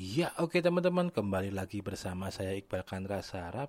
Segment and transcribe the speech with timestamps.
[0.00, 3.68] Iya, oke teman-teman, kembali lagi bersama saya Iqbal Kandra Sarap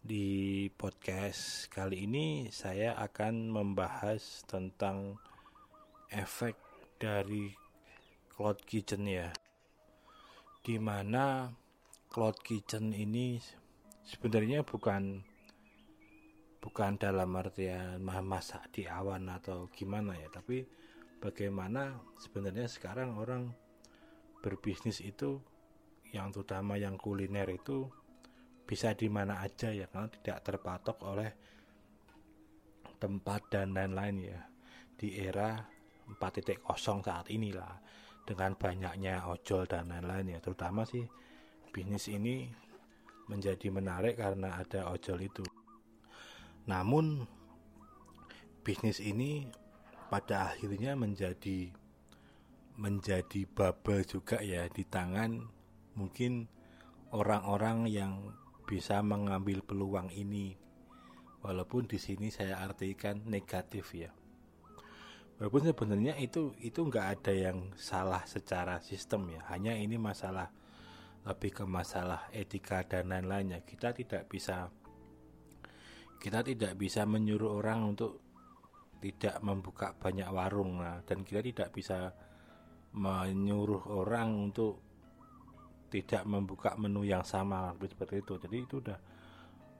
[0.00, 5.20] di podcast kali ini saya akan membahas tentang
[6.08, 6.56] efek
[6.96, 7.52] dari
[8.32, 9.28] cloud kitchen ya.
[10.64, 11.52] Di mana
[12.08, 13.36] cloud kitchen ini
[14.08, 15.20] sebenarnya bukan
[16.64, 20.64] bukan dalam artian masak di awan atau gimana ya, tapi
[21.20, 23.52] bagaimana sebenarnya sekarang orang
[24.42, 25.38] berbisnis itu
[26.12, 27.88] yang terutama yang kuliner itu
[28.66, 31.30] bisa di mana aja ya karena tidak terpatok oleh
[32.98, 34.40] tempat dan lain-lain ya.
[34.98, 35.58] Di era
[36.10, 36.62] 4.0
[37.02, 37.74] saat inilah
[38.22, 40.38] dengan banyaknya ojol dan lain-lain ya.
[40.38, 41.06] Terutama sih
[41.72, 42.50] bisnis ini
[43.26, 45.44] menjadi menarik karena ada ojol itu.
[46.68, 47.26] Namun
[48.62, 49.50] bisnis ini
[50.06, 51.72] pada akhirnya menjadi
[52.76, 55.42] menjadi bubble juga ya di tangan.
[55.98, 56.48] Mungkin
[57.12, 58.32] orang-orang yang
[58.64, 60.56] bisa mengambil peluang ini.
[61.42, 64.14] Walaupun di sini saya artikan negatif ya.
[65.42, 69.42] Walaupun sebenarnya itu itu nggak ada yang salah secara sistem ya.
[69.50, 70.48] Hanya ini masalah
[71.26, 73.66] lebih ke masalah etika dan lain-lainnya.
[73.66, 74.70] Kita tidak bisa
[76.22, 78.22] kita tidak bisa menyuruh orang untuk
[79.02, 82.14] tidak membuka banyak warung nah, dan kita tidak bisa
[82.92, 84.80] menyuruh orang untuk
[85.92, 88.34] tidak membuka menu yang sama seperti itu.
[88.40, 88.98] Jadi itu udah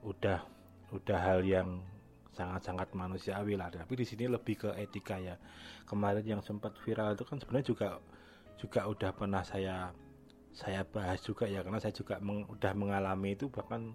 [0.05, 0.39] udah
[0.93, 1.81] udah hal yang
[2.33, 3.69] sangat-sangat manusiawi lah.
[3.73, 5.37] Tapi di sini lebih ke etika ya.
[5.85, 7.87] Kemarin yang sempat viral itu kan sebenarnya juga
[8.57, 9.89] juga udah pernah saya
[10.53, 11.65] saya bahas juga ya.
[11.65, 13.93] Karena saya juga meng, udah mengalami itu bahkan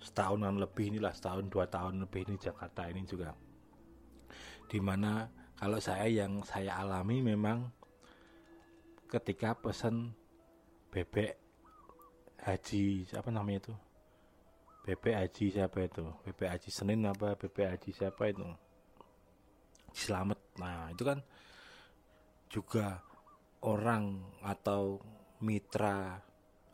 [0.00, 3.36] setahunan lebih inilah setahun dua tahun lebih ini Jakarta ini juga.
[4.68, 7.77] Di mana kalau saya yang saya alami memang
[9.08, 10.12] ketika pesan
[10.92, 11.40] bebek
[12.44, 13.74] haji apa namanya itu?
[14.84, 16.04] Bebek haji siapa itu?
[16.24, 18.44] Bebek haji Senin apa bebek haji siapa itu?
[19.96, 20.38] Selamat.
[20.60, 21.24] Nah itu kan
[22.48, 23.00] juga
[23.64, 25.00] orang atau
[25.40, 26.20] mitra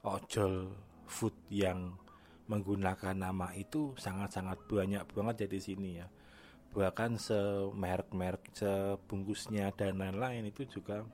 [0.04, 0.74] ojol
[1.06, 1.96] food yang
[2.44, 6.06] menggunakan nama itu sangat-sangat banyak banget jadi sini ya.
[6.74, 11.06] Bahkan semerek-merek sebungkusnya dan lain-lain itu juga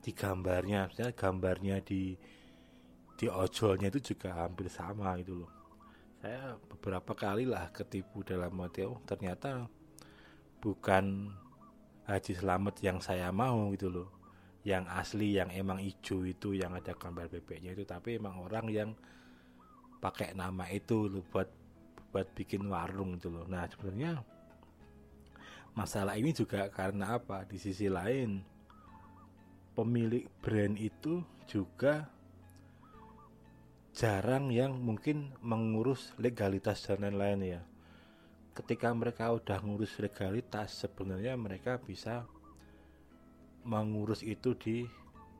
[0.00, 2.16] di gambarnya misalnya gambarnya di
[3.20, 5.52] di ojolnya itu juga hampir sama gitu loh.
[6.24, 9.68] Saya beberapa kali lah ketipu dalam motel oh, ternyata
[10.60, 11.28] bukan
[12.08, 14.08] Haji Selamat yang saya mau gitu loh.
[14.64, 17.84] Yang asli yang emang hijau itu yang ada gambar bebeknya itu.
[17.84, 18.90] Tapi emang orang yang
[20.00, 21.48] pakai nama itu loh buat
[22.12, 23.44] buat bikin warung gitu loh.
[23.44, 24.24] Nah sebenarnya
[25.76, 27.44] masalah ini juga karena apa?
[27.44, 28.40] Di sisi lain
[29.80, 32.12] pemilik brand itu juga
[33.96, 37.62] jarang yang mungkin mengurus legalitas dan lain-lain ya.
[38.52, 42.28] Ketika mereka udah ngurus legalitas, sebenarnya mereka bisa
[43.64, 44.84] mengurus itu di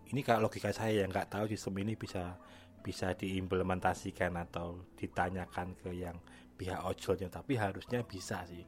[0.09, 2.41] ini kalau logika saya yang nggak tahu sistem ini bisa
[2.81, 6.17] bisa diimplementasikan atau ditanyakan ke yang
[6.57, 8.65] pihak ojolnya tapi harusnya bisa sih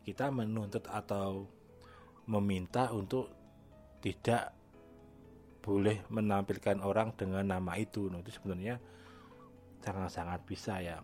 [0.00, 1.44] kita menuntut atau
[2.28, 3.28] meminta untuk
[4.00, 4.56] tidak
[5.66, 8.06] boleh menampilkan orang dengan nama itu.
[8.06, 8.78] Nah, itu sebenarnya
[9.82, 11.02] sangat-sangat bisa ya.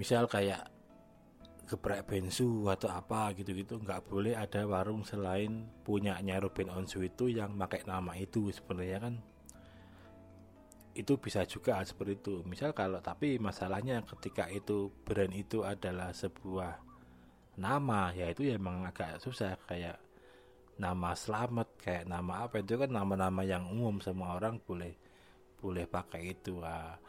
[0.00, 0.72] Misal kayak
[1.68, 7.58] geprek bensu atau apa gitu-gitu nggak boleh ada warung selain punyanya Ruben Onsu itu yang
[7.58, 9.14] pakai nama itu sebenarnya kan.
[10.96, 12.34] Itu bisa juga seperti itu.
[12.48, 16.80] Misal kalau tapi masalahnya ketika itu brand itu adalah sebuah
[17.60, 20.05] nama ya itu ya agak susah kayak
[20.76, 24.92] nama selamat kayak nama apa itu kan nama-nama yang umum semua orang boleh
[25.56, 27.00] boleh pakai itu ah.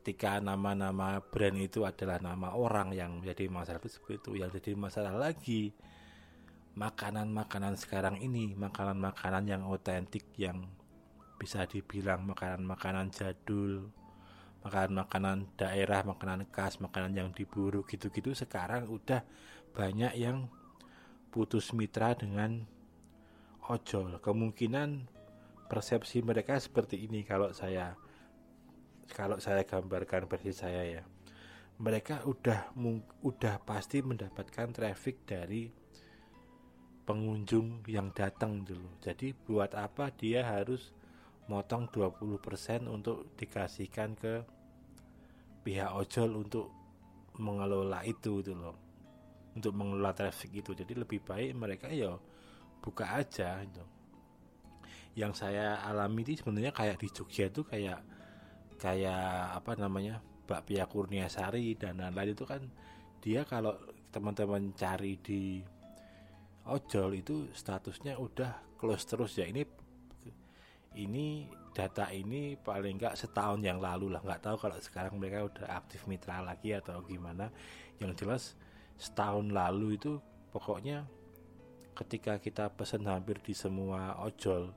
[0.00, 4.72] ketika nama-nama brand itu adalah nama orang yang menjadi masalah itu seperti itu yang jadi
[4.74, 5.76] masalah lagi
[6.74, 10.66] makanan-makanan sekarang ini makanan-makanan yang otentik yang
[11.38, 13.92] bisa dibilang makanan-makanan jadul
[14.64, 19.22] makanan-makanan daerah makanan khas makanan yang diburu gitu-gitu sekarang udah
[19.76, 20.48] banyak yang
[21.34, 22.62] putus mitra dengan
[23.66, 24.22] ojol.
[24.22, 25.10] Kemungkinan
[25.66, 27.98] persepsi mereka seperti ini kalau saya
[29.10, 31.02] kalau saya gambarkan versi saya ya.
[31.82, 32.70] Mereka udah
[33.26, 35.74] udah pasti mendapatkan traffic dari
[37.02, 39.02] pengunjung yang datang dulu.
[39.02, 40.94] Jadi buat apa dia harus
[41.50, 44.46] motong 20% untuk dikasihkan ke
[45.66, 46.70] pihak ojol untuk
[47.42, 48.83] mengelola itu gitu loh
[49.54, 50.74] untuk mengelola traffic itu.
[50.74, 52.14] Jadi lebih baik mereka ya
[52.84, 53.80] buka aja itu
[55.14, 58.02] yang saya alami itu sebenarnya kayak di Jogja itu kayak
[58.82, 62.62] kayak apa namanya bakpia Kurniasari dan lain-lain itu kan
[63.22, 63.78] dia kalau
[64.10, 65.62] teman-teman cari di
[66.66, 69.46] ojol itu statusnya udah close terus ya.
[69.48, 69.62] Ini
[70.94, 74.20] ini data ini paling nggak setahun yang lalu lah.
[74.20, 77.48] Nggak tahu kalau sekarang mereka udah aktif mitra lagi atau gimana.
[78.02, 78.42] Yang jelas
[78.96, 80.22] setahun lalu itu
[80.54, 81.06] pokoknya
[81.94, 84.74] ketika kita pesen hampir di semua ojol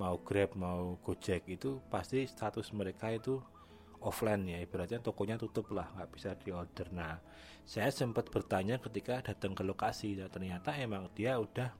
[0.00, 3.38] mau Grab mau Gojek itu pasti status mereka itu
[4.02, 4.58] offline ya.
[4.58, 7.16] Ibaratnya tokonya tutup lah nggak bisa di order nah
[7.62, 10.18] saya sempat bertanya ketika datang ke lokasi.
[10.18, 11.70] Dan ternyata emang dia udah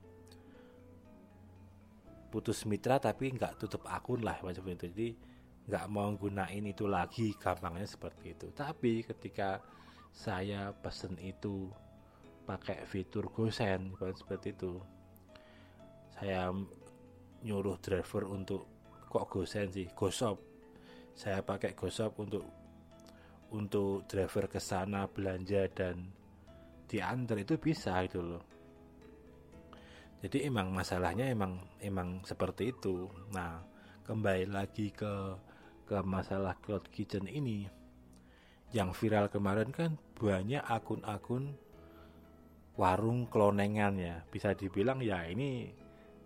[2.30, 5.08] putus mitra tapi nggak tutup akun lah macam itu jadi
[5.68, 8.46] nggak mau gunain itu lagi gampangnya seperti itu.
[8.54, 9.58] Tapi ketika
[10.12, 11.72] saya pesen itu
[12.44, 14.76] pakai fitur gosen seperti itu.
[16.12, 16.52] Saya
[17.42, 18.68] nyuruh driver untuk
[19.08, 19.88] kok gosen sih?
[19.96, 20.38] Gosop.
[21.16, 22.44] Saya pakai gosop untuk
[23.52, 26.08] untuk driver ke sana belanja dan
[26.88, 28.44] diantar itu bisa itu loh.
[30.22, 33.10] Jadi emang masalahnya emang emang seperti itu.
[33.34, 33.60] Nah
[34.06, 35.36] kembali lagi ke
[35.84, 37.81] ke masalah cloud kitchen ini
[38.72, 41.56] yang viral kemarin kan banyak akun-akun
[42.76, 44.16] warung klonengan ya.
[44.28, 45.68] Bisa dibilang ya ini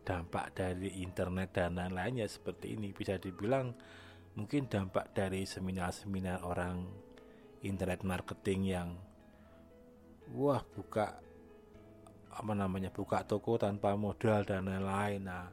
[0.07, 2.95] dampak dari internet dan lain-lainnya seperti ini.
[2.95, 3.75] Bisa dibilang
[4.39, 6.87] mungkin dampak dari seminar-seminar orang
[7.67, 8.89] internet marketing yang
[10.31, 11.19] wah buka
[12.37, 15.27] apa namanya buka toko tanpa modal dan lain-lain.
[15.27, 15.51] Nah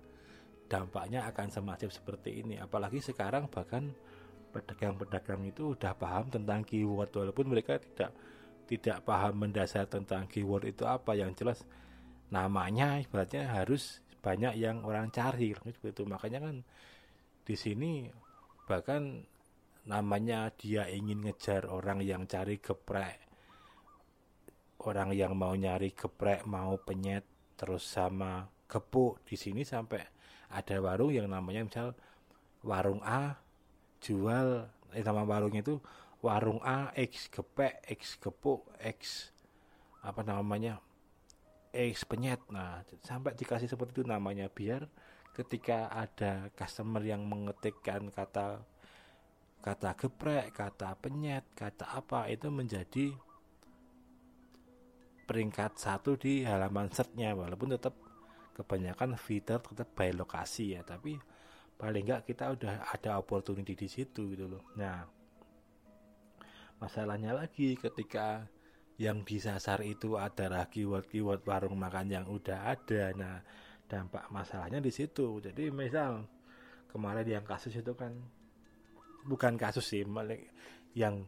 [0.69, 2.61] dampaknya akan semacam seperti ini.
[2.61, 3.89] Apalagi sekarang bahkan
[4.53, 8.13] pedagang-pedagang itu udah paham tentang keyword walaupun mereka tidak
[8.69, 11.17] tidak paham mendasar tentang keyword itu apa.
[11.17, 11.59] Yang jelas
[12.29, 16.03] namanya ibaratnya harus banyak yang orang cari seperti itu.
[16.05, 16.55] Makanya kan
[17.43, 18.07] di sini
[18.69, 19.25] bahkan
[19.89, 23.23] namanya dia ingin ngejar orang yang cari geprek
[24.83, 27.23] orang yang mau nyari geprek mau penyet
[27.55, 29.23] terus sama gepuk.
[29.23, 30.03] Di sini sampai
[30.51, 31.87] ada warung yang namanya misal
[32.63, 33.35] warung A
[34.03, 35.79] jual eh, nama warungnya itu
[36.19, 39.31] warung A X gepek X gepuk X
[40.03, 40.83] apa namanya
[41.71, 42.43] X penyet.
[42.51, 44.85] Nah sampai dikasih seperti itu namanya biar
[45.31, 48.61] ketika ada customer yang mengetikkan kata
[49.63, 53.15] kata geprek kata penyet kata apa itu menjadi
[55.23, 57.31] peringkat satu di halaman searchnya.
[57.31, 57.95] Walaupun tetap
[58.53, 61.17] kebanyakan fitur tetap by lokasi ya tapi
[61.83, 65.03] paling enggak kita udah ada opportunity di situ gitu loh nah
[66.83, 68.43] Masalahnya lagi ketika
[68.99, 73.15] yang disasar itu adalah keyword-keyword warung makan yang udah ada.
[73.15, 73.39] Nah,
[73.87, 75.39] dampak masalahnya di situ.
[75.39, 76.27] Jadi misal
[76.91, 78.11] kemarin yang kasus itu kan
[79.23, 80.03] bukan kasus sih,
[80.91, 81.23] yang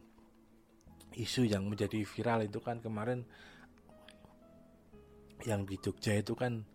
[1.16, 3.24] isu yang menjadi viral itu kan kemarin
[5.48, 6.68] yang di Jogja itu kan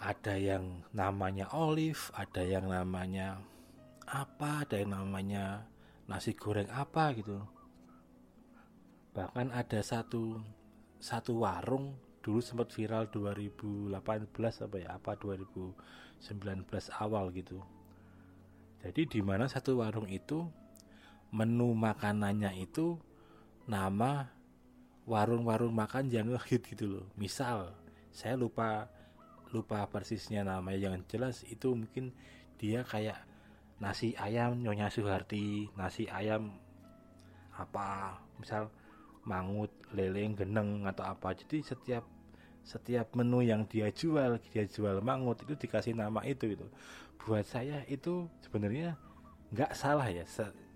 [0.00, 3.36] ada yang namanya olive, ada yang namanya
[4.08, 5.68] apa, ada yang namanya
[6.08, 7.36] nasi goreng apa gitu.
[9.12, 10.40] Bahkan ada satu
[10.96, 13.92] satu warung dulu sempat viral 2018
[14.64, 15.76] apa ya apa 2019
[16.96, 17.60] awal gitu.
[18.80, 20.48] Jadi di mana satu warung itu
[21.28, 22.96] menu makanannya itu
[23.68, 24.32] nama
[25.04, 27.06] warung-warung makan yang hit gitu loh.
[27.20, 27.76] Misal
[28.08, 28.88] saya lupa
[29.50, 32.14] lupa persisnya namanya yang jelas itu mungkin
[32.60, 33.18] dia kayak
[33.80, 36.54] nasi ayam nyonya Suharti nasi ayam
[37.56, 38.72] apa misal
[39.24, 41.36] mangut, leleng, geneng atau apa.
[41.36, 42.04] Jadi setiap
[42.64, 46.66] setiap menu yang dia jual, dia jual mangut itu dikasih nama itu itu.
[47.20, 48.96] Buat saya itu sebenarnya
[49.52, 50.24] nggak salah ya.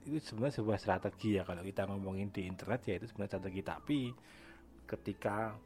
[0.05, 3.61] Itu sebenarnya sebuah strategi ya kalau kita ngomongin di internet ya itu sebenarnya strategi.
[3.65, 4.01] Tapi
[4.85, 5.57] ketika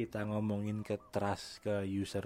[0.00, 2.24] kita ngomongin ke trust ke user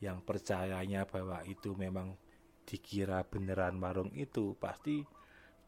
[0.00, 2.16] yang percayanya bahwa itu memang
[2.64, 5.04] dikira beneran warung itu pasti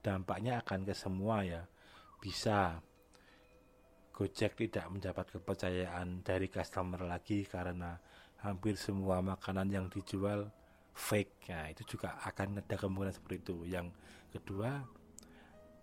[0.00, 1.68] dampaknya akan ke semua ya
[2.24, 2.80] bisa
[4.16, 8.00] Gojek tidak mendapat kepercayaan dari customer lagi karena
[8.40, 10.48] hampir semua makanan yang dijual
[10.96, 11.52] fake.
[11.52, 13.68] Nah, itu juga akan ada kemungkinan seperti itu.
[13.68, 13.92] Yang
[14.32, 14.88] kedua,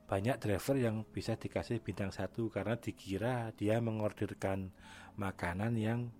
[0.03, 4.69] banyak driver yang bisa dikasih bintang satu karena dikira dia mengorderkan
[5.15, 6.11] makanan yang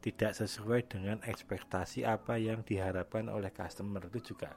[0.00, 4.08] tidak sesuai dengan ekspektasi apa yang diharapkan oleh customer.
[4.08, 4.56] Itu juga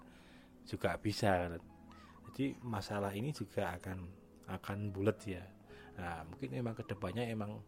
[0.64, 1.52] juga bisa.
[2.32, 4.00] Jadi masalah ini juga akan
[4.50, 5.44] akan bulat ya.
[6.00, 7.62] Nah, mungkin memang ke depannya emang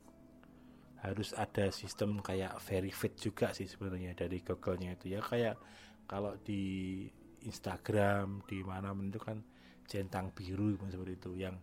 [1.05, 5.21] harus ada sistem kayak verified juga sih sebenarnya dari Google-nya itu ya.
[5.21, 5.61] Kayak
[6.09, 7.05] kalau di
[7.45, 9.45] Instagram di mana itu kan
[9.85, 11.55] centang biru seperti itu yang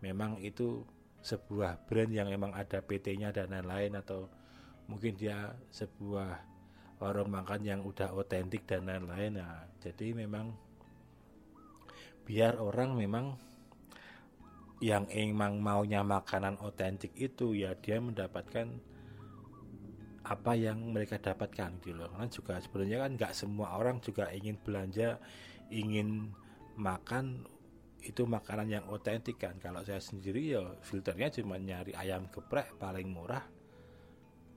[0.00, 0.84] memang itu
[1.24, 4.30] sebuah brand yang memang ada PT-nya dan lain-lain atau
[4.86, 6.38] mungkin dia sebuah
[7.02, 9.42] warung makan yang udah otentik dan lain-lain.
[9.42, 10.54] Nah jadi memang
[12.26, 13.34] biar orang memang
[14.78, 18.68] yang emang maunya makanan otentik itu ya dia mendapatkan
[20.26, 22.10] apa yang mereka dapatkan gitu loh.
[22.30, 25.18] Juga sebenarnya kan nggak semua orang juga ingin belanja
[25.70, 26.30] ingin
[26.78, 27.46] makan
[28.02, 29.56] itu makanan yang otentik kan.
[29.56, 33.44] Kalau saya sendiri ya filternya cuma nyari ayam geprek paling murah.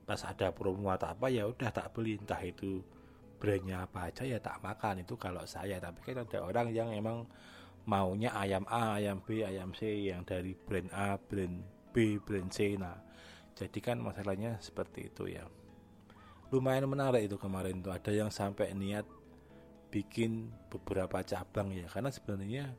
[0.04, 2.18] Pas ada promo atau apa ya udah tak beli.
[2.18, 2.82] Entah itu
[3.40, 5.02] brandnya apa aja ya tak makan.
[5.02, 5.80] Itu kalau saya.
[5.80, 7.24] Tapi kan ada orang yang emang
[7.88, 12.76] maunya ayam A, ayam B, ayam C yang dari brand A, brand B, brand C.
[12.76, 12.98] Nah,
[13.56, 15.48] jadi kan masalahnya seperti itu ya.
[16.50, 17.94] Lumayan menarik itu kemarin tuh.
[17.94, 19.06] Ada yang sampai niat
[19.90, 21.86] bikin beberapa cabang ya.
[21.90, 22.74] Karena sebenarnya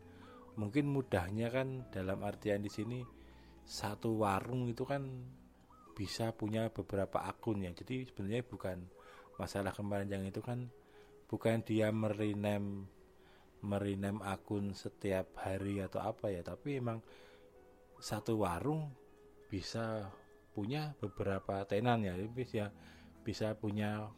[0.60, 3.00] mungkin mudahnya kan dalam artian di sini
[3.64, 5.06] satu warung itu kan
[5.96, 7.72] bisa punya beberapa akun ya.
[7.72, 8.78] Jadi sebenarnya bukan
[9.38, 10.68] masalah kemarin yang itu kan
[11.30, 12.90] bukan dia merename
[13.62, 16.42] merinem akun setiap hari atau apa ya.
[16.42, 17.00] Tapi emang
[18.02, 18.90] satu warung
[19.46, 20.10] bisa
[20.52, 22.18] punya beberapa tenan ya.
[22.18, 22.74] Bisa
[23.22, 24.10] bisa punya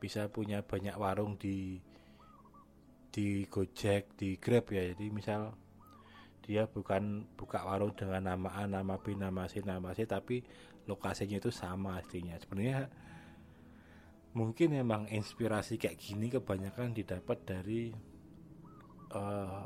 [0.00, 1.80] bisa punya banyak warung di
[3.14, 4.90] di Gojek di Grab ya.
[4.90, 5.54] Jadi misal
[6.42, 10.44] dia bukan buka warung dengan nama A nama B nama C nama C tapi
[10.84, 12.92] lokasinya itu sama artinya sebenarnya
[14.36, 17.96] mungkin emang inspirasi kayak gini kebanyakan didapat dari
[19.16, 19.64] uh,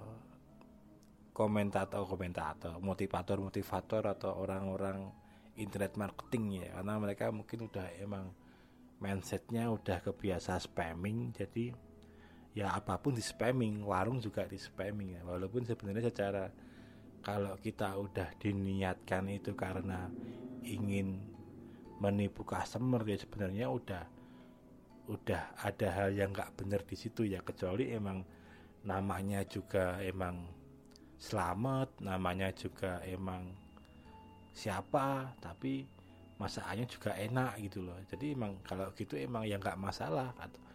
[1.35, 5.11] komentator komentator motivator motivator atau orang-orang
[5.59, 8.31] internet marketing ya karena mereka mungkin udah emang
[9.03, 11.75] mindsetnya udah kebiasa spamming jadi
[12.59, 15.23] ya apa pun di spamming warung juga di spamming ya.
[15.23, 16.51] Walaupun sebenarnya secara
[17.23, 20.11] kalau kita udah diniatkan itu karena
[20.67, 21.23] ingin
[22.03, 24.05] menipu customer ya sebenarnya udah
[25.07, 27.47] udah ada hal yang nggak benar di situ ya.
[27.47, 28.27] Kecuali emang
[28.83, 30.51] namanya juga emang
[31.19, 33.55] selamat namanya juga emang
[34.51, 35.87] siapa tapi
[36.43, 38.03] masakannya juga enak gitu loh.
[38.11, 40.35] Jadi emang kalau gitu emang ya nggak masalah.
[40.43, 40.68] Atau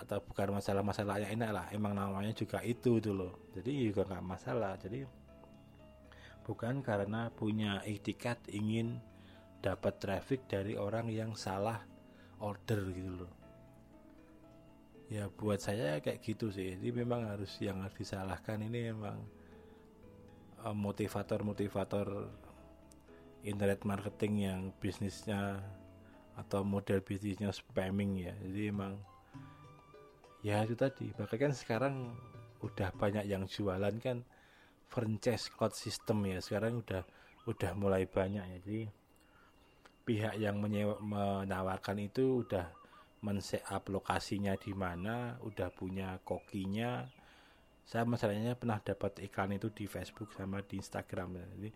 [0.00, 1.66] atau bukan masalah masalahnya enak lah.
[1.76, 3.52] Emang namanya juga itu loh.
[3.52, 4.80] Jadi juga nggak masalah.
[4.80, 5.04] Jadi
[6.40, 8.96] bukan karena punya etikat ingin
[9.60, 11.84] dapat traffic dari orang yang salah
[12.40, 13.32] order gitu loh.
[15.12, 16.80] Ya buat saya kayak gitu sih.
[16.80, 19.20] Jadi memang harus yang harus disalahkan ini memang
[20.64, 22.08] eh, motivator-motivator
[23.44, 25.60] internet marketing yang bisnisnya
[26.40, 28.34] atau model bisnisnya spamming ya.
[28.40, 28.96] Jadi emang
[30.40, 31.94] ya itu tadi bahkan kan sekarang
[32.60, 34.24] udah banyak yang jualan kan
[34.88, 37.04] franchise cloud system ya sekarang udah
[37.48, 38.82] udah mulai banyak ya jadi
[40.10, 42.66] pihak yang menyewa, menawarkan itu udah
[43.20, 47.04] men-setup lokasinya di mana, udah punya kokinya.
[47.84, 51.36] Saya masalahnya pernah dapat iklan itu di Facebook sama di Instagram.
[51.36, 51.70] Jadi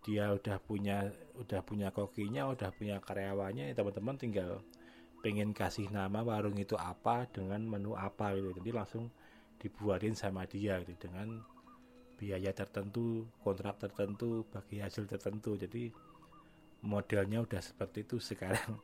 [0.00, 4.64] dia udah punya udah punya kokinya, udah punya karyawannya, teman-teman tinggal
[5.20, 8.56] pengen kasih nama warung itu apa dengan menu apa gitu.
[8.56, 9.12] Jadi langsung
[9.60, 11.40] dibuatin sama dia gitu dengan
[12.16, 15.56] biaya tertentu, kontrak tertentu, bagi hasil tertentu.
[15.56, 15.92] Jadi
[16.84, 18.76] modelnya udah seperti itu sekarang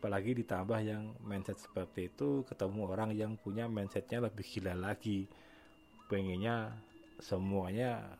[0.00, 5.28] apalagi ditambah yang mindset seperti itu ketemu orang yang punya mindsetnya lebih gila lagi
[6.08, 6.72] pengennya
[7.22, 8.18] semuanya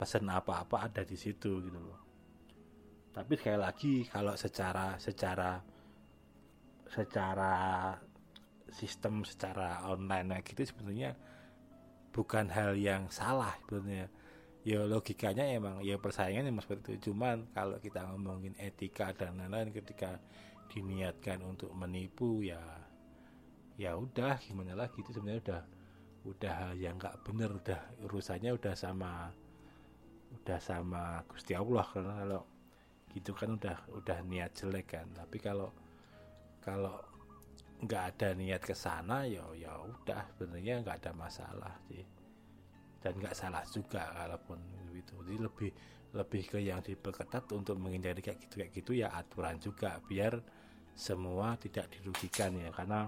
[0.00, 2.00] pesan apa-apa ada di situ gitu loh
[3.12, 5.60] tapi sekali lagi kalau secara secara
[6.90, 7.94] secara
[8.70, 11.14] sistem secara online gitu sebenarnya
[12.16, 14.08] bukan hal yang salah sebenarnya.
[14.66, 17.12] Ya logikanya emang ya persaingan emang seperti itu.
[17.12, 20.18] Cuman kalau kita ngomongin etika dan lain-lain ketika
[20.72, 22.58] diniatkan untuk menipu ya
[23.78, 25.04] ya udah gimana lagi?
[25.04, 25.62] Itu sebenarnya udah
[26.26, 27.52] udah hal yang nggak bener.
[27.52, 29.30] Udah urusannya udah sama
[30.42, 31.86] udah sama Gusti Allah.
[31.86, 32.42] Karena kalau
[33.14, 35.06] gitu kan udah udah niat jelek kan.
[35.14, 35.70] Tapi kalau
[36.66, 36.98] kalau
[37.78, 42.02] nggak ada niat ke sana ya ya udah sebenarnya nggak ada masalah sih.
[42.98, 44.58] Dan nggak salah juga kalaupun
[44.90, 45.70] itu jadi lebih
[46.10, 50.42] lebih ke yang diperketat untuk menghindari kayak gitu kayak gitu ya aturan juga biar
[50.98, 52.74] semua tidak dirugikan ya.
[52.74, 53.06] Karena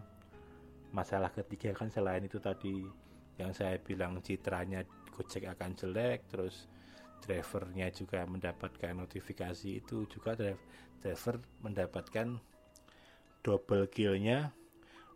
[0.95, 2.87] masalah ketiga kan selain itu tadi
[3.43, 4.87] yang saya bilang citranya
[5.19, 6.71] Gojek akan jelek terus
[7.27, 10.39] drivernya juga mendapatkan notifikasi itu juga
[11.03, 12.39] driver mendapatkan
[13.49, 14.53] double killnya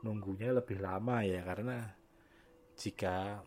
[0.01, 1.93] nunggunya lebih lama ya karena
[2.81, 3.45] jika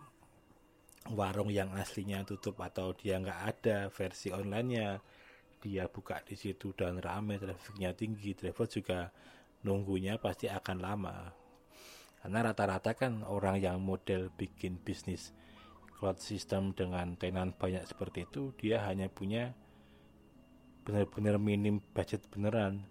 [1.10, 5.02] warung yang aslinya tutup atau dia nggak ada versi onlinenya
[5.58, 9.10] dia buka di situ dan rame trafiknya tinggi driver juga
[9.66, 11.18] nunggunya pasti akan lama.
[12.22, 15.34] Karena rata-rata kan orang yang model bikin bisnis
[15.98, 19.58] cloud system dengan tenan banyak seperti itu dia hanya punya
[20.86, 22.86] benar-benar minim budget beneran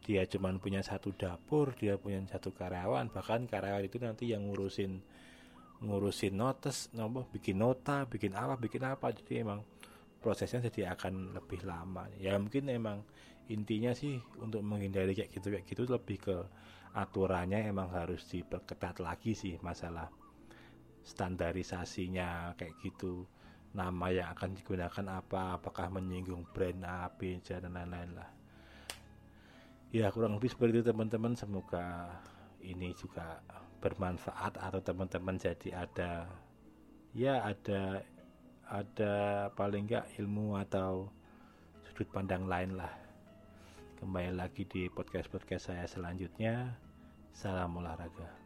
[0.00, 5.00] dia cuma punya satu dapur dia punya satu karyawan bahkan karyawan itu nanti yang ngurusin
[5.80, 9.16] ngurusin notes nomor bikin nota bikin apa bikin apa.
[9.16, 9.64] Jadi emang
[10.20, 12.04] prosesnya jadi akan lebih lama.
[12.20, 13.00] Ya mungkin emang
[13.48, 16.36] intinya sih untuk menghindari kayak gitu kayak gitu lebih ke
[16.92, 20.12] aturannya emang harus diperketat lagi sih masalah
[21.00, 23.24] standarisasinya kayak gitu.
[23.72, 28.39] Nama yang akan digunakan apa apakah menyinggung brand A B C dan lain-lain lah
[29.90, 32.10] ya kurang lebih seperti itu teman-teman semoga
[32.62, 33.42] ini juga
[33.82, 36.30] bermanfaat atau teman-teman jadi ada
[37.14, 38.02] ya ada
[38.70, 39.14] ada
[39.58, 41.10] paling enggak ilmu atau
[41.82, 43.10] sudut pandang lain lah
[44.00, 46.72] Kembali lagi di podcast-podcast saya selanjutnya.
[47.36, 48.39] Salam olahraga.